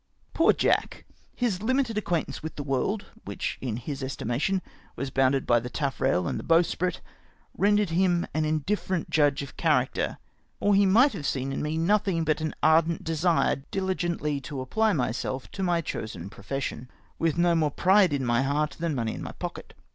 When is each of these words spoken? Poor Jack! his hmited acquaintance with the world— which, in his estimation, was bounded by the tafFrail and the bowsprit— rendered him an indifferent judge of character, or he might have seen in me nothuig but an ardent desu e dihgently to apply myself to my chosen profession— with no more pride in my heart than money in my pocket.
Poor 0.33 0.51
Jack! 0.51 1.05
his 1.35 1.59
hmited 1.59 1.95
acquaintance 1.95 2.41
with 2.41 2.55
the 2.55 2.63
world— 2.63 3.05
which, 3.23 3.59
in 3.61 3.77
his 3.77 4.01
estimation, 4.01 4.63
was 4.95 5.11
bounded 5.11 5.45
by 5.45 5.59
the 5.59 5.69
tafFrail 5.69 6.27
and 6.27 6.39
the 6.39 6.43
bowsprit— 6.43 7.01
rendered 7.55 7.91
him 7.91 8.25
an 8.33 8.43
indifferent 8.43 9.11
judge 9.11 9.43
of 9.43 9.55
character, 9.57 10.17
or 10.59 10.73
he 10.73 10.87
might 10.87 11.13
have 11.13 11.27
seen 11.27 11.53
in 11.53 11.61
me 11.61 11.77
nothuig 11.77 12.25
but 12.25 12.41
an 12.41 12.55
ardent 12.63 13.03
desu 13.03 13.55
e 13.55 13.61
dihgently 13.71 14.41
to 14.41 14.59
apply 14.59 14.91
myself 14.91 15.51
to 15.51 15.61
my 15.61 15.81
chosen 15.81 16.31
profession— 16.31 16.89
with 17.19 17.37
no 17.37 17.53
more 17.53 17.69
pride 17.69 18.11
in 18.11 18.25
my 18.25 18.41
heart 18.41 18.77
than 18.79 18.95
money 18.95 19.13
in 19.13 19.21
my 19.21 19.33
pocket. 19.33 19.75